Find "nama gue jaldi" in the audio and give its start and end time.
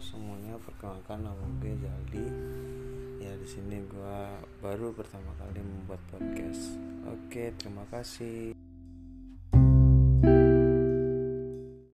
1.28-2.26